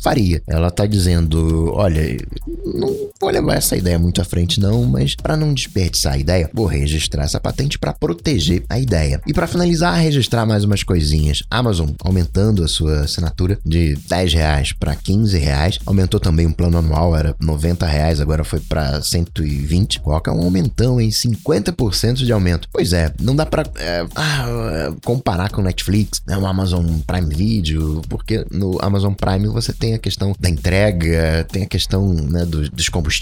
faria. 0.00 0.42
Ela 0.46 0.70
tá 0.70 0.86
dizendo, 0.86 1.72
olha, 1.74 2.16
não 2.64 3.10
vou 3.20 3.30
levar 3.32 3.56
essa 3.56 3.76
ideia 3.76 3.98
muito 3.98 4.20
à 4.20 4.24
frente 4.24 4.60
não, 4.60 4.84
mas 4.84 5.14
para 5.14 5.36
não 5.36 5.54
desperdiçar 5.54 6.14
a 6.14 6.18
ideia, 6.18 6.50
vou 6.52 6.66
registrar 6.66 7.24
essa 7.24 7.40
patente 7.40 7.78
para 7.78 7.92
proteger 7.92 8.64
a 8.68 8.78
ideia. 8.78 9.20
E 9.26 9.32
para 9.32 9.46
finalizar, 9.46 9.98
registrar 9.98 10.46
mais 10.46 10.64
umas 10.64 10.82
coisinhas. 10.82 11.42
Amazon 11.50 11.90
aumentando 12.04 12.62
a 12.62 12.68
sua 12.68 13.00
assinatura 13.00 13.58
de 13.64 13.96
10 14.08 14.34
reais 14.34 14.72
para 14.72 14.94
15 14.94 15.38
reais. 15.38 15.78
Aumentou 15.86 16.20
também 16.20 16.46
o 16.46 16.54
plano 16.54 16.78
anual, 16.78 17.16
era 17.16 17.34
90 17.40 17.86
reais, 17.86 18.20
agora 18.20 18.44
foi 18.44 18.60
para 18.60 19.00
120. 19.00 20.00
Coloca 20.00 20.32
um 20.32 20.42
aumentão 20.42 21.00
em 21.00 21.08
50% 21.08 22.24
de 22.24 22.32
aumento. 22.32 22.68
Pois 22.72 22.92
é, 22.92 23.12
não 23.20 23.34
dá 23.34 23.46
para 23.46 23.64
é, 23.76 24.06
ah, 24.14 24.94
comparar 25.04 25.50
com 25.50 25.62
Netflix, 25.62 26.22
né, 26.26 26.36
o 26.36 26.46
Amazon 26.46 26.86
Prime 27.06 27.34
Video, 27.34 28.02
porque 28.08 28.44
no 28.50 28.78
Amazon 28.82 29.14
Prime 29.14 29.48
você 29.48 29.72
tem 29.72 29.94
a 29.94 29.98
questão 29.98 30.34
da 30.38 30.48
entrega, 30.48 31.46
tem 31.50 31.62
a 31.62 31.66
questão 31.66 32.12
né, 32.12 32.44
dos, 32.44 32.68
dos 32.68 32.88
combustíveis, 32.88 33.21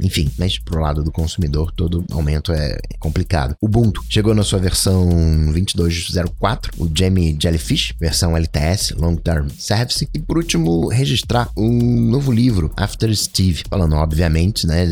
enfim, 0.00 0.30
mas 0.38 0.58
pro 0.58 0.80
lado 0.80 1.02
do 1.02 1.12
consumidor 1.12 1.72
todo 1.72 2.04
aumento 2.10 2.52
é 2.52 2.78
complicado. 2.98 3.54
Ubuntu 3.60 4.02
chegou 4.08 4.34
na 4.34 4.42
sua 4.42 4.58
versão 4.58 5.08
22.04, 5.52 6.70
o 6.78 6.90
Jamie 6.92 7.36
Jellyfish, 7.38 7.94
versão 7.98 8.36
LTS, 8.36 8.92
Long 8.92 9.16
Term 9.16 9.48
Service, 9.56 10.08
e 10.12 10.18
por 10.18 10.38
último, 10.38 10.88
registrar 10.88 11.48
um 11.56 12.00
novo 12.10 12.32
livro, 12.32 12.72
After 12.76 13.14
Steve, 13.14 13.64
falando 13.68 13.94
obviamente, 13.96 14.66
né, 14.66 14.86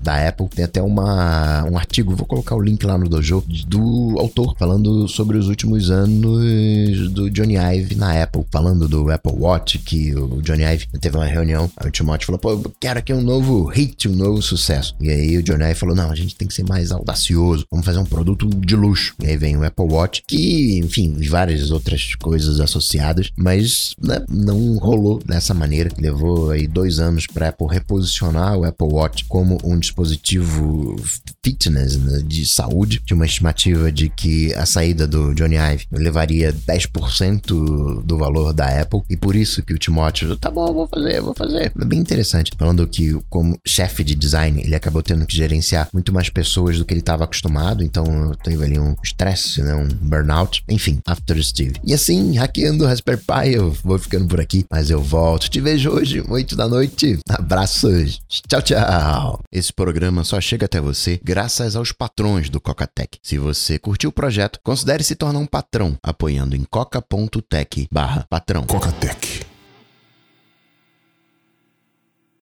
da 0.00 0.28
Apple, 0.28 0.48
tem 0.48 0.64
até 0.64 0.82
uma, 0.82 1.64
um 1.64 1.76
artigo, 1.76 2.16
vou 2.16 2.26
colocar 2.26 2.54
o 2.54 2.60
link 2.60 2.84
lá 2.84 2.98
no 2.98 3.08
dojo, 3.08 3.44
do 3.66 4.16
autor 4.18 4.54
falando 4.58 5.06
sobre 5.08 5.36
os 5.36 5.48
últimos 5.48 5.90
anos 5.90 7.10
do 7.10 7.30
Johnny 7.30 7.56
Ive 7.56 7.94
na 7.94 8.22
Apple, 8.22 8.44
falando 8.50 8.88
do 8.88 9.10
Apple 9.10 9.32
Watch, 9.32 9.78
que 9.78 10.14
o 10.14 10.42
Johnny 10.42 10.64
Ive 10.64 10.86
teve 11.00 11.16
uma 11.16 11.26
reunião, 11.26 11.70
o 11.84 11.90
Timothy 11.90 12.26
falou, 12.26 12.38
pô, 12.38 12.50
eu 12.52 12.74
quero 12.80 12.98
aqui 12.98 13.12
um 13.12 13.22
novo 13.22 13.67
hit, 13.68 14.08
um 14.08 14.14
novo 14.14 14.42
sucesso. 14.42 14.94
E 15.00 15.10
aí 15.10 15.36
o 15.36 15.42
Johnny 15.42 15.64
Ive 15.64 15.74
falou, 15.74 15.94
não, 15.94 16.10
a 16.10 16.14
gente 16.14 16.34
tem 16.34 16.48
que 16.48 16.54
ser 16.54 16.64
mais 16.64 16.90
audacioso, 16.90 17.64
vamos 17.70 17.86
fazer 17.86 17.98
um 17.98 18.04
produto 18.04 18.48
de 18.48 18.74
luxo. 18.74 19.14
E 19.22 19.26
aí 19.26 19.36
vem 19.36 19.56
o 19.56 19.64
Apple 19.64 19.86
Watch, 19.86 20.22
que, 20.26 20.78
enfim, 20.78 21.16
várias 21.28 21.70
outras 21.70 22.14
coisas 22.14 22.60
associadas, 22.60 23.30
mas 23.36 23.94
né, 24.02 24.24
não 24.28 24.76
rolou 24.76 25.18
dessa 25.24 25.54
maneira. 25.54 25.90
Levou 25.98 26.50
aí 26.50 26.66
dois 26.66 26.98
anos 26.98 27.26
para 27.26 27.48
Apple 27.48 27.66
reposicionar 27.68 28.56
o 28.56 28.64
Apple 28.64 28.88
Watch 28.88 29.24
como 29.26 29.58
um 29.64 29.78
dispositivo 29.78 30.96
fitness 31.44 31.96
né, 31.96 32.22
de 32.26 32.46
saúde. 32.46 33.02
Tinha 33.04 33.16
uma 33.16 33.26
estimativa 33.26 33.90
de 33.90 34.08
que 34.08 34.52
a 34.54 34.66
saída 34.66 35.06
do 35.06 35.34
Johnny 35.34 35.56
Ive 35.56 35.86
levaria 35.92 36.52
10% 36.52 38.02
do 38.02 38.18
valor 38.18 38.52
da 38.52 38.80
Apple 38.80 39.02
e 39.08 39.16
por 39.16 39.34
isso 39.34 39.62
que 39.62 39.72
o 39.72 39.78
Timóteo, 39.78 40.36
tá 40.36 40.50
bom, 40.50 40.72
vou 40.72 40.86
fazer, 40.86 41.20
vou 41.20 41.34
fazer. 41.34 41.72
É 41.78 41.84
bem 41.84 41.98
interessante. 41.98 42.52
Falando 42.56 42.86
que 42.86 43.18
como 43.28 43.57
chefe 43.66 44.04
de 44.04 44.14
design, 44.14 44.60
ele 44.62 44.74
acabou 44.74 45.02
tendo 45.02 45.26
que 45.26 45.36
gerenciar 45.36 45.88
muito 45.92 46.12
mais 46.12 46.28
pessoas 46.28 46.78
do 46.78 46.84
que 46.84 46.92
ele 46.92 47.00
estava 47.00 47.24
acostumado, 47.24 47.82
então 47.82 48.04
teve 48.42 48.64
ali 48.64 48.78
um 48.78 48.94
estresse, 49.02 49.62
né, 49.62 49.74
um 49.74 49.88
burnout. 49.88 50.62
Enfim, 50.68 51.00
After 51.06 51.42
Steve. 51.42 51.74
E 51.84 51.94
assim, 51.94 52.36
hackeando 52.36 52.84
o 52.84 52.86
Raspberry 52.86 53.20
Pi, 53.20 53.52
eu 53.54 53.72
vou 53.82 53.98
ficando 53.98 54.26
por 54.26 54.40
aqui, 54.40 54.64
mas 54.70 54.90
eu 54.90 55.02
volto. 55.02 55.48
Te 55.48 55.60
vejo 55.60 55.90
hoje, 55.90 56.22
8 56.26 56.56
da 56.56 56.68
noite. 56.68 57.18
Abraços. 57.28 58.20
Tchau, 58.28 58.62
tchau. 58.62 59.40
Esse 59.52 59.72
programa 59.72 60.24
só 60.24 60.40
chega 60.40 60.66
até 60.66 60.80
você 60.80 61.20
graças 61.22 61.76
aos 61.76 61.92
patrões 61.92 62.48
do 62.50 62.60
Cocatec. 62.60 63.18
Se 63.22 63.38
você 63.38 63.78
curtiu 63.78 64.10
o 64.10 64.12
projeto, 64.12 64.60
considere 64.62 65.02
se 65.02 65.14
tornar 65.14 65.38
um 65.38 65.46
patrão 65.46 65.96
apoiando 66.02 66.56
em 66.56 66.64
coca.tech 66.64 67.88
barra 67.92 68.26
patrão. 68.28 68.64
Cocatec 68.66 69.47